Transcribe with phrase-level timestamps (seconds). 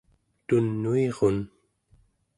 [0.47, 1.37] tunuirun